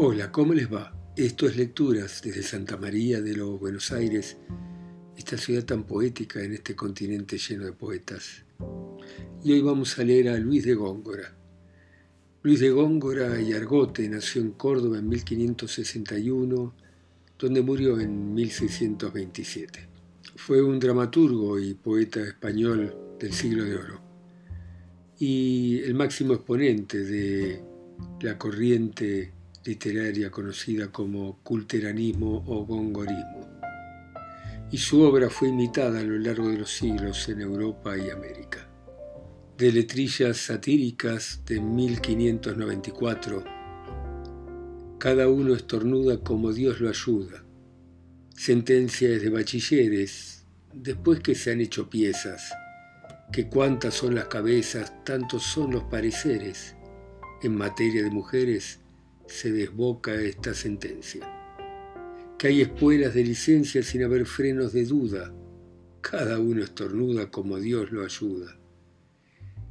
[0.00, 0.94] Hola, ¿cómo les va?
[1.16, 4.36] Esto es Lecturas desde Santa María de los Buenos Aires,
[5.16, 8.44] esta ciudad tan poética en este continente lleno de poetas.
[9.42, 11.36] Y hoy vamos a leer a Luis de Góngora.
[12.44, 16.74] Luis de Góngora y Argote nació en Córdoba en 1561,
[17.36, 19.88] donde murió en 1627.
[20.36, 24.00] Fue un dramaturgo y poeta español del siglo de oro
[25.18, 27.60] y el máximo exponente de
[28.20, 29.32] la corriente
[29.68, 33.60] literaria conocida como culteranismo o gongorismo.
[34.72, 38.66] Y su obra fue imitada a lo largo de los siglos en Europa y América.
[39.58, 43.44] De letrillas satíricas de 1594,
[44.98, 47.44] cada uno estornuda como Dios lo ayuda.
[48.34, 52.52] Sentencias de bachilleres, después que se han hecho piezas,
[53.32, 56.74] que cuántas son las cabezas, tantos son los pareceres.
[57.42, 58.80] En materia de mujeres,
[59.28, 61.20] se desboca esta sentencia.
[62.38, 65.32] Que hay espuelas de licencia sin haber frenos de duda.
[66.00, 68.58] Cada uno estornuda como Dios lo ayuda.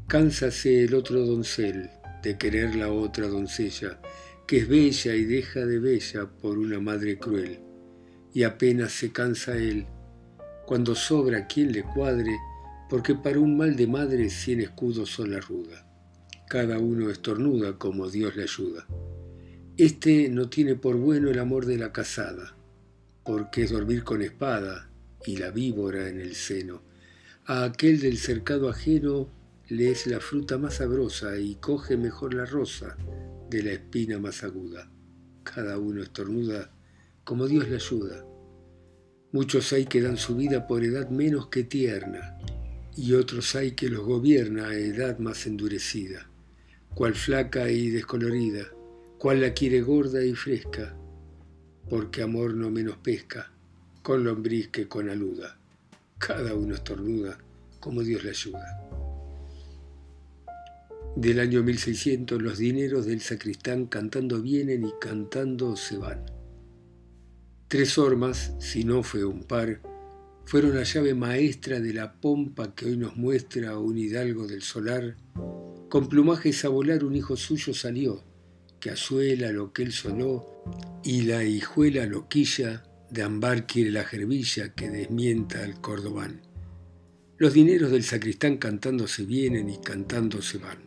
[0.08, 1.89] Cánsase el otro doncel
[2.23, 3.99] de querer la otra doncella,
[4.47, 7.59] que es bella y deja de bella por una madre cruel.
[8.33, 9.86] Y apenas se cansa él,
[10.66, 12.38] cuando sobra quien le cuadre,
[12.89, 15.86] porque para un mal de madre cien escudos son la ruda.
[16.47, 18.86] Cada uno estornuda como Dios le ayuda.
[19.78, 22.56] Este no tiene por bueno el amor de la casada,
[23.23, 24.89] porque es dormir con espada
[25.23, 26.81] y la víbora en el seno.
[27.45, 29.30] A aquel del cercado ajeno
[29.70, 32.98] le es la fruta más sabrosa y coge mejor la rosa
[33.52, 34.89] de la espina más aguda.
[35.44, 36.72] Cada uno estornuda
[37.23, 38.25] como Dios le ayuda.
[39.31, 42.39] Muchos hay que dan su vida por edad menos que tierna,
[42.95, 46.31] y otros hay que los gobierna a edad más endurecida,
[46.95, 48.72] cual flaca y descolorida,
[49.18, 50.96] cual la quiere gorda y fresca,
[51.90, 53.52] porque amor no menos pesca,
[54.04, 55.58] con lombriz que con aluda.
[56.17, 57.38] Cada uno estornuda
[57.80, 58.88] como Dios le ayuda.
[61.16, 66.23] Del año 1600 los dineros del sacristán cantando vienen y cantando se van.
[67.67, 69.82] Tres hormas, si no fue un par,
[70.45, 75.17] fueron la llave maestra de la pompa que hoy nos muestra un hidalgo del solar.
[75.89, 78.23] Con plumajes a volar un hijo suyo salió,
[79.52, 80.45] lo que él sonó,
[81.03, 86.42] y la hijuela loquilla de ambar quiere la jervilla que desmienta al cordobán.
[87.37, 90.80] Los dineros del sacristán cantando se vienen y cantando se van.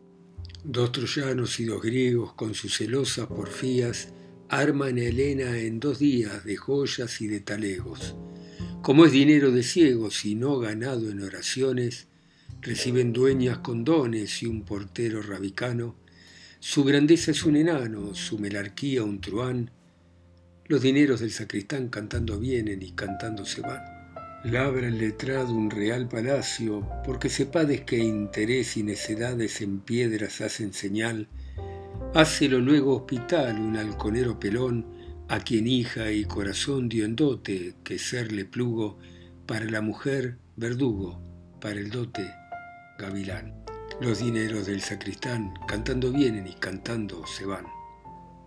[0.65, 4.09] Dos troyanos y dos griegos con sus celosas porfías
[4.49, 8.17] arman a Helena en dos días de joyas y de talegos.
[8.83, 12.09] Como es dinero de ciegos y no ganado en oraciones,
[12.61, 15.97] reciben dueñas con dones y un portero rabicano,
[16.63, 19.71] su grandeza es un enano, su melarquía un truán.
[20.67, 23.81] Los dineros del sacristán cantando vienen y cantando se van.
[24.45, 30.75] Labra el letrado un real palacio, porque sepades que interés y necedades en piedras hacen
[30.75, 31.29] señal.
[32.15, 34.85] Hácelo luego hospital un halconero pelón,
[35.29, 38.99] a quien hija y corazón dio en dote, que serle plugo,
[39.47, 41.23] para la mujer verdugo,
[41.59, 42.31] para el dote
[42.99, 43.61] gavilán.
[44.01, 47.67] Los dineros del sacristán cantando vienen y cantando se van.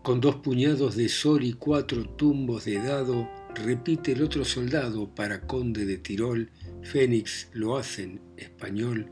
[0.02, 5.42] Con dos puñados de sol y cuatro tumbos de dado, repite el otro soldado para
[5.42, 6.50] conde de Tirol,
[6.82, 9.12] Fénix lo hacen, español,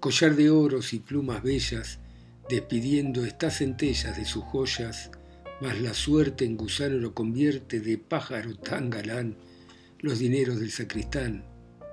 [0.00, 2.00] collar de oros y plumas bellas,
[2.48, 5.12] despidiendo estas centellas de sus joyas,
[5.60, 9.36] mas la suerte en gusano lo convierte de pájaro tan galán,
[10.00, 11.44] los dineros del sacristán,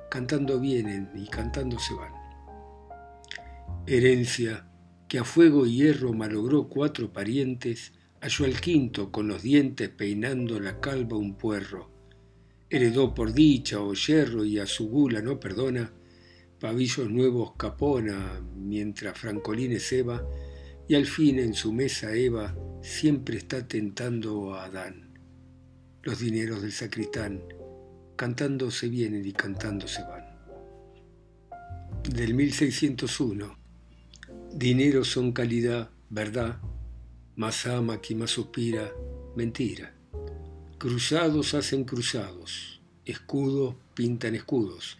[0.09, 2.16] cantando vienen y cantando se van
[3.87, 4.67] herencia
[5.07, 10.59] que a fuego y hierro malogró cuatro parientes, halló al quinto con los dientes peinando
[10.59, 11.89] la calva un puerro.
[12.69, 15.93] Heredó por dicha o yerro y a su gula no perdona,
[16.59, 20.27] pavillos nuevos capona mientras francolines Eva,
[20.89, 25.17] y al fin en su mesa Eva siempre está tentando a Adán.
[26.03, 27.41] Los dineros del sacristán,
[28.17, 30.25] cantando se vienen y cantando se van.
[32.03, 33.56] Del 1601
[34.57, 36.57] Dinero son calidad, verdad,
[37.35, 38.91] más ama quien más suspira,
[39.35, 39.93] mentira.
[40.79, 44.97] Cruzados hacen cruzados, escudos pintan escudos,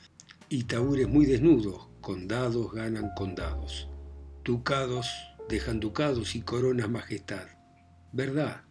[0.48, 3.88] y taúres muy desnudos, condados ganan condados.
[4.44, 5.08] Ducados
[5.50, 7.48] dejan ducados y coronas majestad.
[8.14, 8.62] ¿Verdad?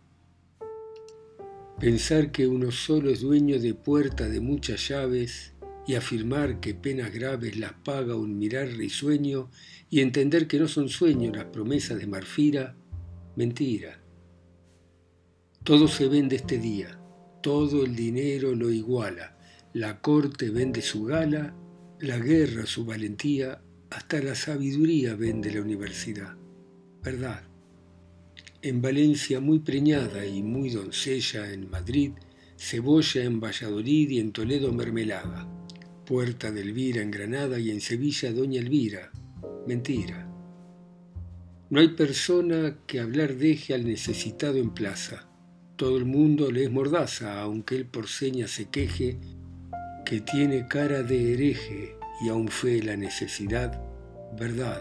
[1.80, 5.52] Pensar que uno solo es dueño de puerta de muchas llaves
[5.86, 9.50] y afirmar que penas graves las paga un mirar risueño
[9.88, 12.76] y entender que no son sueños las promesas de Marfira,
[13.36, 14.00] mentira.
[15.62, 17.00] Todo se vende este día,
[17.42, 19.38] todo el dinero lo iguala,
[19.72, 21.54] la corte vende su gala,
[22.00, 26.36] la guerra su valentía, hasta la sabiduría vende la universidad.
[27.02, 27.42] ¿Verdad?
[28.62, 32.12] En Valencia muy preñada y muy doncella en Madrid,
[32.56, 35.46] cebolla en Valladolid y en Toledo mermelada,
[36.06, 39.10] puerta de Elvira en Granada y en Sevilla doña Elvira.
[39.66, 40.26] Mentira.
[41.68, 45.28] No hay persona que hablar deje al necesitado en plaza.
[45.74, 49.18] Todo el mundo le es mordaza, aunque él por señas se queje,
[50.04, 53.82] que tiene cara de hereje y aún fe la necesidad,
[54.38, 54.80] verdad.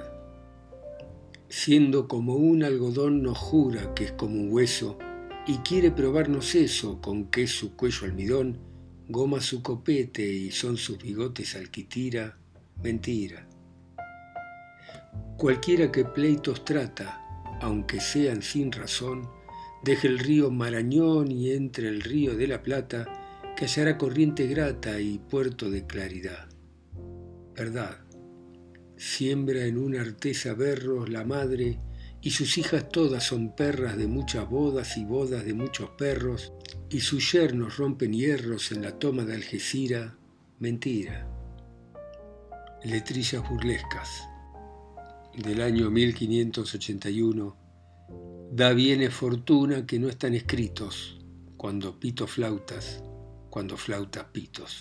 [1.49, 4.99] Siendo como un algodón nos jura que es como un hueso,
[5.47, 8.59] y quiere probarnos eso con que es su cuello almidón,
[9.07, 12.37] goma su copete y son sus bigotes alquitira,
[12.81, 13.47] mentira.
[15.37, 17.21] Cualquiera que pleitos trata,
[17.61, 19.29] aunque sean sin razón,
[19.83, 24.99] deje el río Marañón y entre el río de la Plata, que hallará corriente grata
[24.99, 26.49] y puerto de claridad.
[27.55, 27.99] Verdad,
[28.97, 31.79] siembra en una artesa berros la madre,
[32.21, 36.53] y sus hijas todas son perras de muchas bodas y bodas de muchos perros,
[36.95, 40.13] y sus yernos rompen hierros en la toma de Algeciras,
[40.59, 41.27] mentira.
[42.85, 44.29] Letrillas burlescas
[45.37, 47.57] del año 1581,
[48.49, 51.19] da bienes fortuna que no están escritos,
[51.57, 53.03] cuando pito flautas,
[53.49, 54.79] cuando flautas pitos.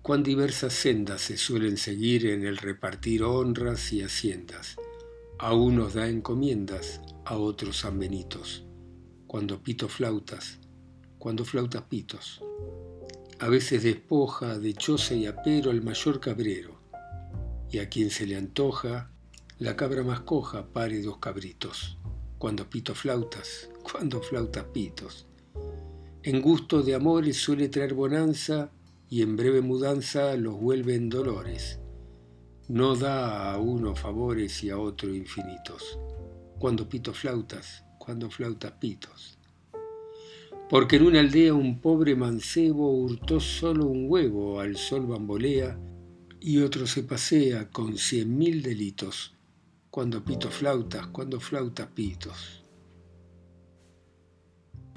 [0.00, 4.76] Cuán diversas sendas se suelen seguir en el repartir honras y haciendas.
[5.40, 8.69] A unos da encomiendas, a otros san benitos.
[9.30, 10.58] Cuando pito flautas,
[11.20, 12.42] cuando flautas pitos.
[13.38, 16.80] A veces despoja de choza y apero el mayor cabrero,
[17.70, 19.12] y a quien se le antoja,
[19.60, 21.96] la cabra más coja pare dos cabritos.
[22.38, 25.28] Cuando pito flautas, cuando flautas pitos.
[26.24, 28.72] En gusto de amores suele traer bonanza
[29.08, 31.78] y en breve mudanza los vuelve en dolores.
[32.66, 36.00] No da a uno favores y a otro infinitos.
[36.58, 39.38] Cuando pito flautas, cuando flautas pitos.
[40.68, 45.78] Porque en una aldea un pobre mancebo hurtó solo un huevo, al sol bambolea,
[46.40, 49.32] y otro se pasea con cien mil delitos.
[49.92, 52.64] Cuando pito flautas, cuando flautas pitos.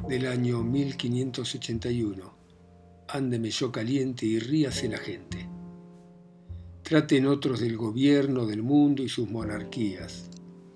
[0.10, 2.36] Del año 1581
[3.10, 5.48] ándeme yo caliente y ríase la gente.
[6.82, 10.32] Traten otros del gobierno del mundo y sus monarquías,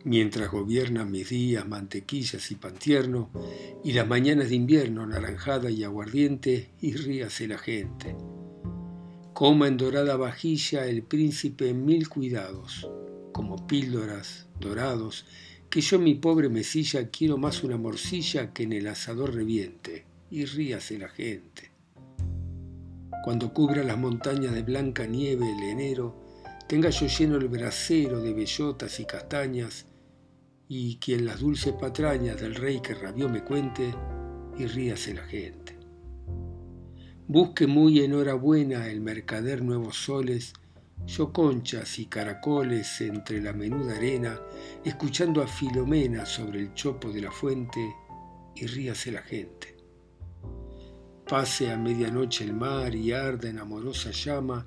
[0.07, 3.29] mientras gobiernan mis días mantequillas y pan tierno,
[3.83, 8.15] y las mañanas de invierno naranjada y aguardiente, y ríase la gente.
[9.33, 12.89] Coma en dorada vajilla el príncipe en mil cuidados,
[13.31, 15.25] como píldoras dorados,
[15.69, 20.45] que yo mi pobre mesilla quiero más una morcilla que en el asador reviente, y
[20.45, 21.77] ríase la gente
[23.27, 26.15] cuando cubra las montañas de blanca nieve el enero,
[26.65, 29.85] tenga yo lleno el brasero de bellotas y castañas,
[30.67, 33.93] y quien las dulces patrañas del rey que rabió me cuente,
[34.57, 35.77] y ríase la gente.
[37.27, 40.53] Busque muy enhorabuena el mercader nuevos soles,
[41.05, 44.39] yo conchas y caracoles entre la menuda arena,
[44.83, 47.93] escuchando a Filomena sobre el chopo de la fuente,
[48.55, 49.77] y ríase la gente.
[51.27, 54.65] Pase a medianoche el mar y arda en amorosa llama,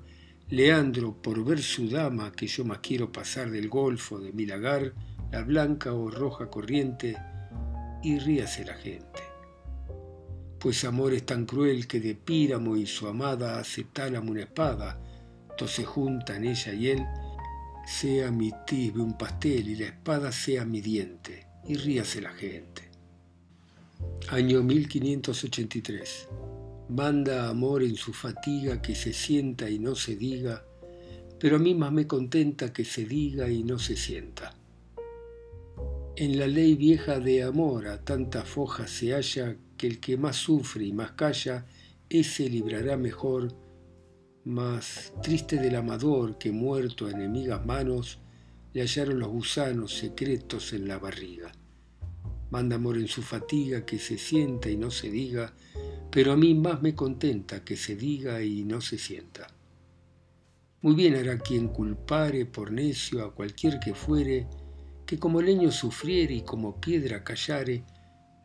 [0.49, 4.93] Leandro, por ver su dama, que yo más quiero pasar del golfo de mi lagar,
[5.31, 7.17] la blanca o roja corriente,
[8.03, 9.21] y ríase la gente.
[10.59, 14.99] Pues amor es tan cruel que de Píramo y su amada hace tálamo una espada,
[15.67, 17.05] se juntan ella y él,
[17.85, 22.89] sea mi tisbe un pastel y la espada sea mi diente, y ríase la gente.
[24.29, 26.29] Año 1583
[26.89, 30.65] manda amor en su fatiga que se sienta y no se diga,
[31.39, 34.55] pero a mí más me contenta que se diga y no se sienta.
[36.17, 40.35] En la ley vieja de amor a tanta foja se halla que el que más
[40.35, 41.65] sufre y más calla,
[42.09, 43.55] ese librará mejor,
[44.43, 48.19] más triste del amador que muerto a enemigas manos,
[48.73, 51.53] le hallaron los gusanos secretos en la barriga.
[52.49, 55.53] Manda amor en su fatiga que se sienta y no se diga,
[56.11, 59.47] pero a mí más me contenta que se diga y no se sienta.
[60.81, 64.47] Muy bien hará quien culpare por necio a cualquier que fuere,
[65.11, 67.83] que como leño sufriere y como piedra callare,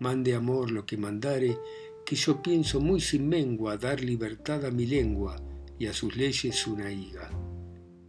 [0.01, 1.57] mande amor lo que mandare,
[2.05, 5.37] que yo pienso muy sin mengua dar libertad a mi lengua
[5.79, 7.31] y a sus leyes una higa.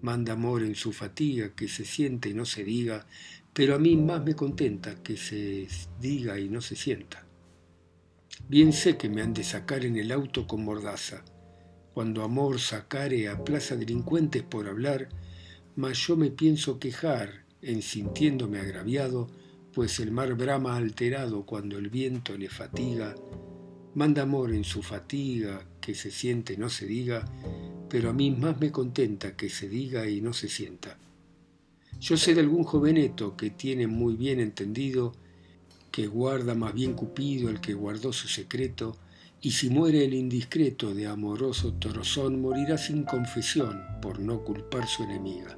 [0.02, 3.06] Manda amor en su fatiga, que se siente y no se diga,
[3.54, 5.68] pero a mí más me contenta que se
[6.02, 7.28] diga y no se sienta.
[8.50, 11.24] Bien sé que me han de sacar en el auto con mordaza,
[11.94, 15.10] cuando amor sacare a plaza delincuentes por hablar,
[15.76, 19.28] mas yo me pienso quejar en sintiéndome agraviado,
[19.74, 23.16] pues el mar brama alterado cuando el viento le fatiga,
[23.96, 27.26] manda amor en su fatiga, que se siente no se diga,
[27.90, 30.98] pero a mí más me contenta que se diga y no se sienta.
[32.00, 35.14] Yo sé de algún joveneto que tiene muy bien entendido,
[35.92, 38.98] que guarda más bien Cupido el que guardó su secreto,
[39.42, 45.04] y si muere el indiscreto de amoroso torozón, morirá sin confesión por no culpar su
[45.04, 45.56] enemiga.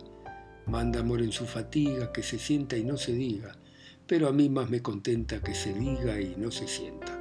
[0.70, 3.58] Manda amor en su fatiga, que se sienta y no se diga,
[4.06, 7.20] pero a mí más me contenta que se diga y no se sienta.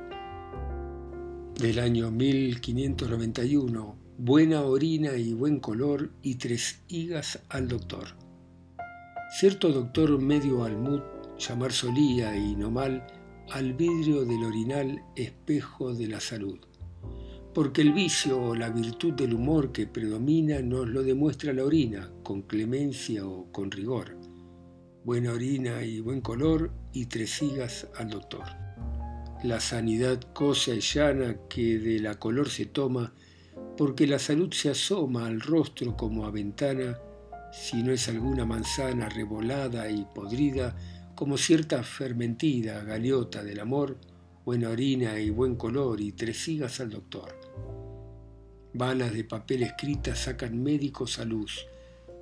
[1.58, 8.08] Del año 1591, buena orina y buen color y tres higas al doctor.
[9.38, 11.00] Cierto doctor medio almud
[11.38, 13.06] llamar solía y no mal
[13.50, 16.58] al vidrio del orinal espejo de la salud.
[17.58, 22.08] Porque el vicio o la virtud del humor que predomina nos lo demuestra la orina,
[22.22, 24.16] con clemencia o con rigor.
[25.02, 28.44] Buena orina y buen color y tres sigas al doctor.
[29.42, 33.12] La sanidad cosa y llana que de la color se toma,
[33.76, 36.96] porque la salud se asoma al rostro como a ventana,
[37.52, 40.76] si no es alguna manzana revolada y podrida,
[41.16, 43.98] como cierta fermentida galeota del amor,
[44.44, 47.47] buena orina y buen color y tres sigas al doctor.
[48.74, 51.66] Balas de papel escritas sacan médicos a luz,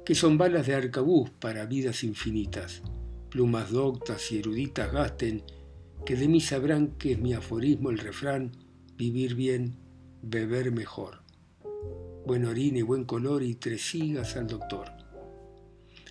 [0.04, 2.82] que son balas de arcabuz para vidas infinitas.
[3.30, 5.42] Plumas doctas y eruditas gasten,
[6.04, 8.52] que de mí sabrán que es mi aforismo el refrán,
[8.96, 9.76] vivir bien,
[10.22, 11.22] beber mejor.
[12.24, 14.96] Buena orina y buen color y tres sigas al doctor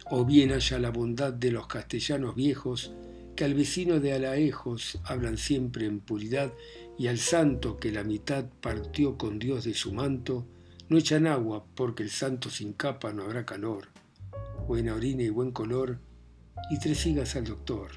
[0.09, 2.91] o bien haya la bondad de los castellanos viejos,
[3.35, 6.53] que al vecino de Alaejos hablan siempre en puridad,
[6.97, 10.45] y al santo que la mitad partió con Dios de su manto,
[10.87, 13.89] no echan agua porque el santo sin capa no habrá calor.
[14.67, 15.99] Buena orina y buen color,
[16.69, 17.91] y tres sigas al doctor.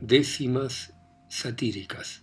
[0.00, 0.92] Décimas
[1.28, 2.22] satíricas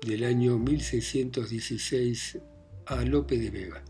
[0.00, 2.38] del año 1616
[2.86, 3.84] a Lope de Vega.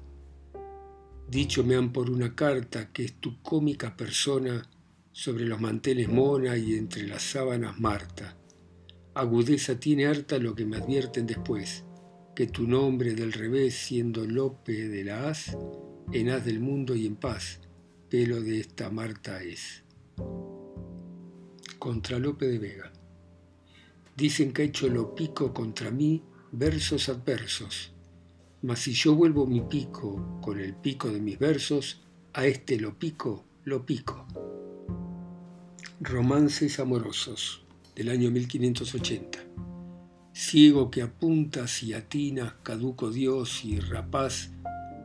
[1.28, 4.68] Dicho me han por una carta que es tu cómica persona
[5.12, 8.36] sobre los manteles mona y entre las sábanas Marta.
[9.14, 11.84] Agudeza tiene harta lo que me advierten después,
[12.34, 15.54] que tu nombre del revés siendo Lope de la Haz,
[16.12, 17.60] en haz del mundo y en paz,
[18.08, 19.84] pelo de esta Marta es.
[21.78, 22.90] Contra Lope de Vega.
[24.16, 27.92] Dicen que ha hecho lo pico contra mí versos adversos,
[28.62, 32.00] mas si yo vuelvo mi pico con el pico de mis versos,
[32.32, 34.26] a este lo pico, lo pico.
[36.00, 37.61] Romances amorosos
[37.94, 39.38] del año 1580.
[40.32, 44.50] Ciego que apuntas y atinas, caduco Dios y rapaz,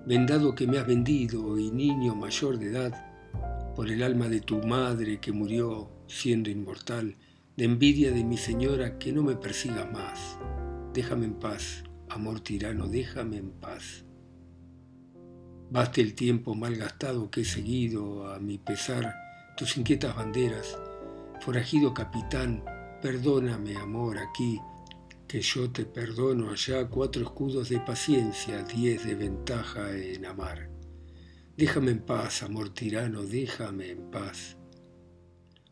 [0.05, 4.59] vendado que me has vendido y niño mayor de edad, por el alma de tu
[4.59, 7.15] madre que murió siendo inmortal,
[7.57, 10.37] de envidia de mi señora que no me persiga más.
[10.93, 14.05] Déjame en paz, Amor tirano, déjame en paz.
[15.69, 19.13] Baste el tiempo mal gastado que he seguido, a mi pesar,
[19.57, 20.79] tus inquietas banderas.
[21.41, 22.63] Forajido capitán,
[23.01, 24.59] perdóname, amor, aquí,
[25.27, 30.69] que yo te perdono allá cuatro escudos de paciencia, diez de ventaja en amar.
[31.55, 34.57] Déjame en paz, amor tirano, déjame en paz.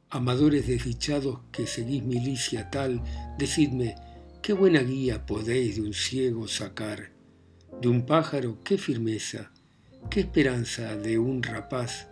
[0.09, 3.03] Amadores desdichados que seguís milicia tal,
[3.37, 3.95] decidme,
[4.45, 7.11] Qué buena guía podéis de un ciego sacar,
[7.81, 9.51] de un pájaro qué firmeza,
[10.11, 12.09] qué esperanza de un rapaz,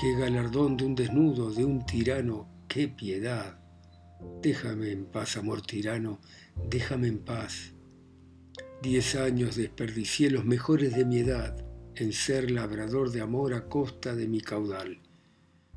[0.00, 3.59] qué galardón de un desnudo, de un tirano, qué piedad.
[4.42, 6.20] Déjame en paz, amor tirano,
[6.68, 7.72] déjame en paz.
[8.82, 14.14] Diez años desperdicié los mejores de mi edad en ser labrador de amor a costa
[14.14, 14.98] de mi caudal.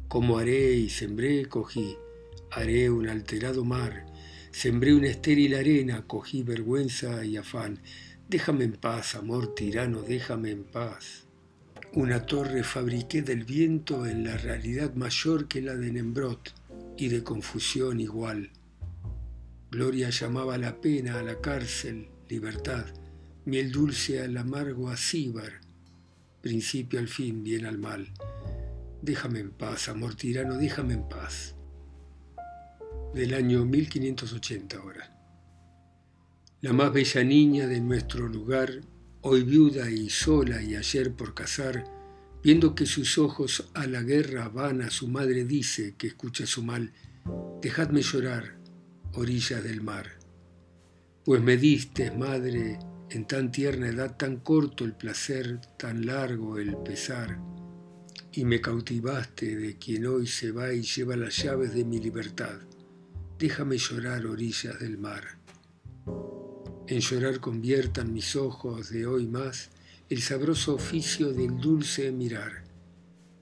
[0.08, 1.98] Como haré y sembré, cogí,
[2.52, 4.06] haré un alterado mar,
[4.54, 7.80] Sembré una estéril arena, cogí vergüenza y afán.
[8.30, 11.26] Déjame en paz, amor tirano, déjame en paz.
[11.94, 16.54] Una torre fabriqué del viento en la realidad mayor que la de Nembrot
[16.98, 18.52] y de confusión igual.
[19.72, 22.86] Gloria llamaba la pena a la cárcel, libertad,
[23.46, 24.96] miel dulce al amargo a
[26.42, 28.14] principio al fin, bien al mal.
[29.02, 31.56] Déjame en paz, amor tirano, déjame en paz
[33.14, 35.10] del año 1580 ahora.
[36.62, 38.82] La más bella niña de nuestro lugar,
[39.22, 41.84] hoy viuda y sola y ayer por casar,
[42.44, 46.62] Viendo que sus ojos a la guerra van, a su madre dice que escucha su
[46.62, 46.92] mal,
[47.62, 48.58] dejadme llorar,
[49.14, 50.20] orillas del mar.
[51.24, 56.76] Pues me diste, madre, en tan tierna edad, tan corto el placer, tan largo el
[56.78, 57.40] pesar,
[58.34, 62.60] y me cautivaste de quien hoy se va y lleva las llaves de mi libertad.
[63.40, 65.38] Déjame llorar, orillas del mar.
[66.88, 69.70] En llorar conviertan mis ojos de hoy más
[70.10, 72.64] el sabroso oficio del dulce mirar,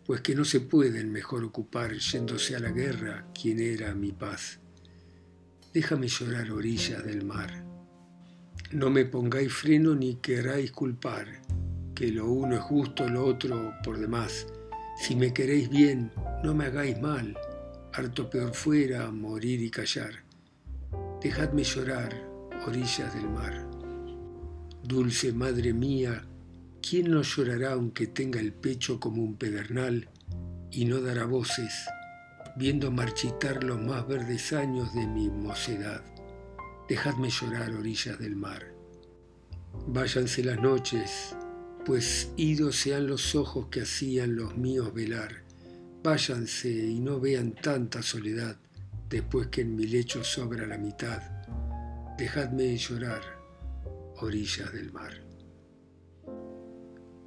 [0.05, 4.59] pues que no se pueden mejor ocupar yéndose a la guerra quien era mi paz.
[5.73, 7.65] Déjame llorar orillas del mar.
[8.71, 11.41] No me pongáis freno ni queráis culpar,
[11.95, 14.47] que lo uno es justo, lo otro por demás.
[15.01, 16.11] Si me queréis bien,
[16.43, 17.35] no me hagáis mal,
[17.93, 20.23] harto peor fuera morir y callar.
[21.21, 22.15] Dejadme llorar,
[22.67, 23.67] orillas del mar.
[24.83, 26.25] Dulce madre mía,
[26.81, 30.09] ¿quién no llorará aunque tenga el pecho como un pedernal
[30.71, 31.73] y no dará voces?
[32.55, 36.03] viendo marchitar los más verdes años de mi mocedad.
[36.87, 38.73] Dejadme llorar orillas del mar.
[39.87, 41.35] Váyanse las noches,
[41.85, 45.43] pues idos sean los ojos que hacían los míos velar.
[46.03, 48.57] Váyanse y no vean tanta soledad
[49.09, 51.21] después que en mi lecho sobra la mitad.
[52.17, 53.21] Dejadme llorar,
[54.17, 55.30] orillas del mar.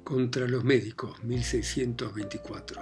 [0.05, 2.79] Contra los médicos, 1624.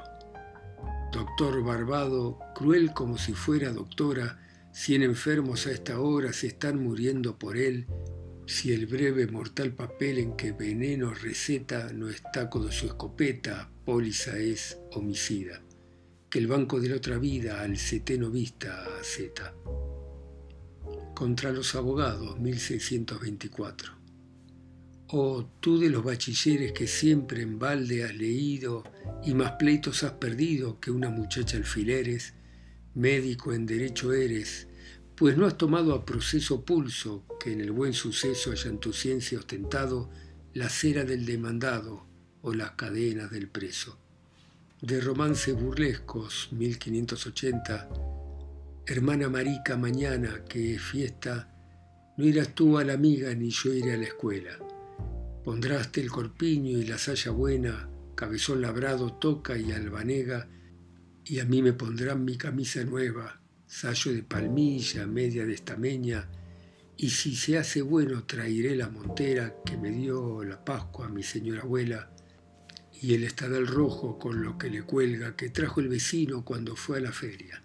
[1.14, 4.42] Doctor Barbado, cruel como si fuera doctora,
[4.74, 7.88] cien enfermos a esta hora se están muriendo por él,
[8.46, 14.38] si el breve mortal papel en que veneno receta no está con su escopeta, póliza
[14.38, 15.62] es homicida,
[16.30, 19.56] que el banco de la otra vida al seteno vista aceta.
[21.16, 24.03] Contra los abogados, 1624.
[25.16, 28.84] Oh, tú de los bachilleres que siempre en balde has leído
[29.24, 32.34] y más pleitos has perdido que una muchacha alfileres,
[32.96, 34.68] médico en derecho eres,
[35.16, 38.92] pues no has tomado a proceso pulso que en el buen suceso haya en tu
[38.92, 40.10] ciencia ostentado
[40.56, 42.08] la cera del demandado
[42.42, 44.00] o las cadenas del preso.
[44.82, 47.88] De romances burlescos, 1580,
[48.88, 51.54] Hermana marica mañana que es fiesta,
[52.18, 54.58] no irás tú a la amiga ni yo iré a la escuela
[55.44, 60.48] Pondráste el corpiño y la saya buena, cabezón labrado, toca y albanega,
[61.26, 66.30] y a mí me pondrán mi camisa nueva, sayo de palmilla, media de estameña,
[66.96, 71.64] y si se hace bueno traeré la montera que me dio la Pascua mi señora
[71.64, 72.10] abuela,
[73.02, 77.00] y el estadal rojo con lo que le cuelga que trajo el vecino cuando fue
[77.00, 77.62] a la feria.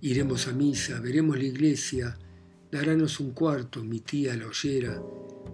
[0.00, 2.18] Iremos a misa, veremos la iglesia,
[2.74, 5.00] darános un cuarto, mi tía la oyera,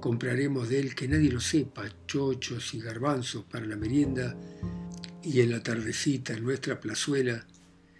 [0.00, 4.35] compraremos de él que nadie lo sepa, chochos y garbanzos para la merienda,
[5.22, 7.46] y en la tardecita en nuestra plazuela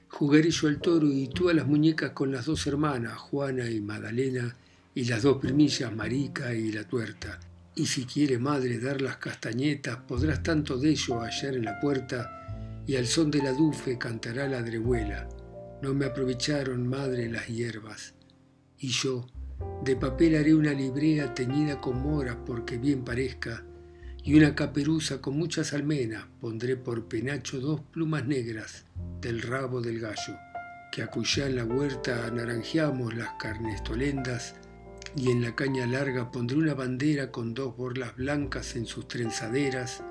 [0.09, 3.83] jugaré yo al toro y tú a las muñecas con las dos hermanas, Juana y
[3.83, 4.57] Madalena,
[4.95, 7.39] y las dos primillas, Marica y la tuerta.
[7.75, 12.83] Y si quiere madre dar las castañetas, podrás tanto de ello hallar en la puerta,
[12.87, 15.29] y al son de la dufe cantará la drehuela.
[15.83, 18.15] No me aprovecharon, madre, las hierbas.
[18.83, 19.27] Y yo,
[19.85, 23.63] de papel haré una librea teñida con mora porque bien parezca,
[24.25, 28.87] y una caperuza con muchas almenas pondré por penacho dos plumas negras
[29.21, 30.35] del rabo del gallo,
[30.93, 34.55] que acullá en la huerta anaranjeamos las carnestolendas,
[35.15, 40.03] y en la caña larga pondré una bandera con dos borlas blancas en sus trenzaderas,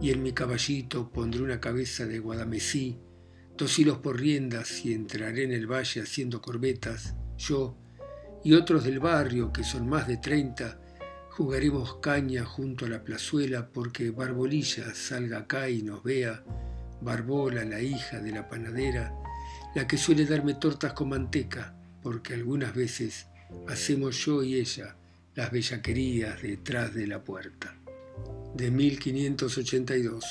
[0.00, 2.98] y en mi caballito pondré una cabeza de guadamesí,
[3.56, 7.76] dos hilos por riendas, y entraré en el valle haciendo corbetas, yo,
[8.44, 10.78] y otros del barrio, que son más de treinta,
[11.30, 16.42] jugaremos caña junto a la plazuela porque Barbolilla salga acá y nos vea,
[17.00, 19.14] Barbola, la hija de la panadera,
[19.74, 23.26] la que suele darme tortas con manteca, porque algunas veces
[23.68, 24.96] hacemos yo y ella
[25.34, 27.74] las bellaquerías detrás de la puerta.
[28.54, 30.24] De 1582.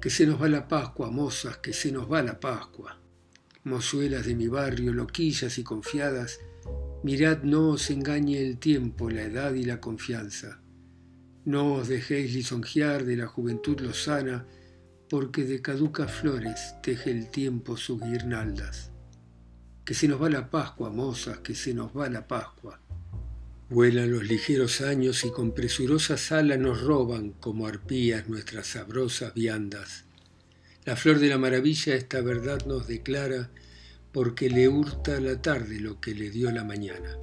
[0.00, 2.98] Que se nos va la Pascua, mozas, que se nos va la Pascua.
[3.62, 6.40] Mozuelas de mi barrio, loquillas y confiadas,
[7.04, 10.62] Mirad no os engañe el tiempo, la edad y la confianza.
[11.44, 14.46] No os dejéis lisonjear de la juventud lozana,
[15.10, 18.90] porque de caducas flores teje el tiempo sus guirnaldas.
[19.84, 22.80] Que se nos va la Pascua, mozas, que se nos va la Pascua.
[23.68, 30.06] Vuelan los ligeros años y con presurosas alas nos roban como arpías nuestras sabrosas viandas.
[30.86, 33.50] La flor de la maravilla esta verdad nos declara
[34.14, 37.18] porque le hurta la tarde lo que le dio la mañana.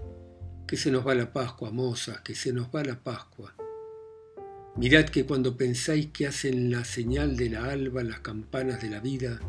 [0.68, 3.56] Que se nos va la Pascua, moza, que se nos va la Pascua.
[4.76, 9.00] Mirad que cuando pensáis que hacen la señal de la alba las campanas de la
[9.00, 9.40] vida,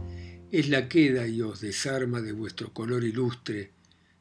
[0.52, 3.72] es la queda y os desarma de vuestro color ilustre,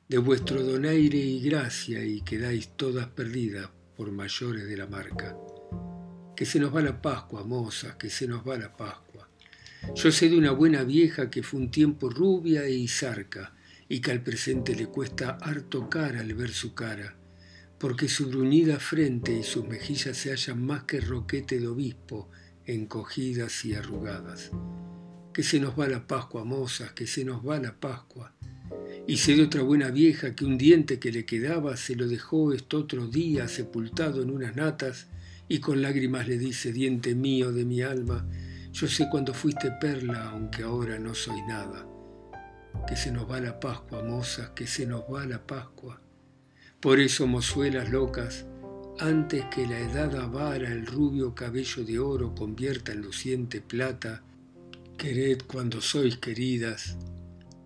[0.10, 5.38] de vuestro donaire y gracia, y quedáis todas perdidas por mayores de la marca.
[6.36, 9.11] Que se nos va la Pascua, mozas, que se nos va la Pascua.
[9.95, 13.53] Yo sé de una buena vieja que fue un tiempo rubia y zarca,
[13.89, 17.17] y que al presente le cuesta harto cara al ver su cara
[17.81, 22.29] porque su bruñida frente y sus mejillas se hallan más que roquete de obispo,
[22.63, 24.51] encogidas y arrugadas.
[25.33, 28.35] Que se nos va la Pascua, mozas, que se nos va la Pascua.
[29.07, 32.53] Y sé de otra buena vieja que un diente que le quedaba se lo dejó
[32.53, 35.07] este otro día sepultado en unas natas
[35.49, 38.29] y con lágrimas le dice, diente mío de mi alma,
[38.71, 41.86] yo sé cuando fuiste perla, aunque ahora no soy nada.
[42.88, 46.01] Que se nos va la Pascua, mozas, que se nos va la Pascua.
[46.79, 48.45] Por eso, mozuelas locas,
[48.99, 54.23] antes que la edad avara el rubio cabello de oro convierta en luciente plata,
[54.97, 56.97] quered cuando sois queridas,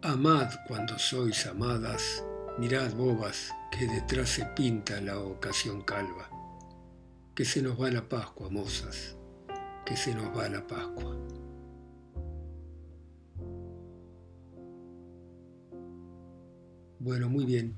[0.01, 2.23] amad cuando sois amadas,
[2.57, 6.29] mirad bobas que detrás se pinta la ocasión calva.
[7.35, 9.17] Que se nos va la Pascua, mozas,
[9.85, 11.15] que se nos va la Pascua.
[16.99, 17.77] Bueno, muy bien.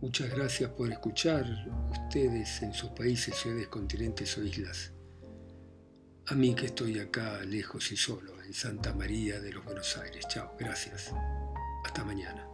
[0.00, 1.46] Muchas gracias por escuchar
[1.90, 4.92] ustedes en sus países, ciudades, continentes o islas.
[6.26, 10.26] A mí que estoy acá lejos y solo, en Santa María de los Buenos Aires.
[10.28, 11.12] Chao, gracias.
[11.84, 12.53] Hasta mañana.